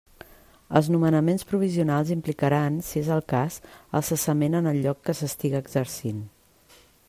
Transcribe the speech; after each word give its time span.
Els 0.77 0.87
nomenaments 0.93 1.43
provisionals 1.51 2.13
implicaran, 2.15 2.79
si 2.87 2.97
és 3.03 3.11
el 3.17 3.21
cas, 3.35 3.61
el 3.99 4.07
cessament 4.11 4.61
en 4.61 4.71
el 4.73 4.83
lloc 4.87 5.07
que 5.11 5.19
s'estiga 5.21 5.63
exercint. 5.67 6.29